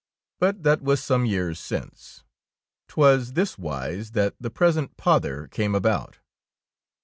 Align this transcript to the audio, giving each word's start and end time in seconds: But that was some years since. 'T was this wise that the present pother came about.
But 0.39 0.63
that 0.63 0.81
was 0.81 1.03
some 1.03 1.27
years 1.27 1.59
since. 1.59 2.23
'T 2.87 2.95
was 2.97 3.33
this 3.33 3.59
wise 3.59 4.13
that 4.13 4.33
the 4.39 4.49
present 4.49 4.97
pother 4.97 5.47
came 5.47 5.75
about. 5.75 6.17